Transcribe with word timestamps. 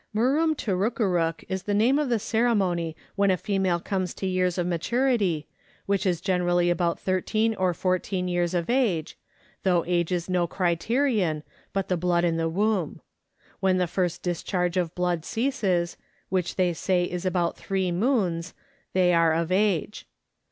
Murrum 0.15 0.55
Turrukerook 0.55 1.43
is 1.47 1.61
the 1.61 1.75
name 1.75 1.99
of 1.99 2.09
the 2.09 2.17
ceremony 2.17 2.95
when 3.15 3.29
a 3.29 3.37
female 3.37 3.79
comes 3.79 4.15
to 4.15 4.25
years 4.25 4.57
of 4.57 4.65
maturity, 4.65 5.45
which 5.85 6.07
is 6.07 6.19
generally 6.21 6.71
about 6.71 6.99
thirteen 6.99 7.53
or 7.53 7.71
fourteen 7.71 8.27
years 8.27 8.55
of 8.55 8.67
age, 8.67 9.15
though 9.61 9.85
age 9.85 10.11
is 10.11 10.27
no 10.27 10.47
criterion, 10.47 11.43
but 11.71 11.87
the 11.87 11.97
blood 11.97 12.25
in 12.25 12.37
the 12.37 12.49
womb; 12.49 12.99
when 13.59 13.77
the 13.77 13.85
first 13.85 14.23
discharge 14.23 14.75
of 14.75 14.95
blood 14.95 15.23
ceases, 15.23 15.97
which 16.29 16.55
they 16.55 16.73
say 16.73 17.03
is 17.03 17.23
about 17.23 17.55
three 17.55 17.91
moons, 17.91 18.55
they 18.93 19.13
are 19.13 19.33
of 19.33 19.51
age. 19.51 20.07